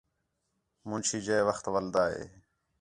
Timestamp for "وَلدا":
1.73-2.03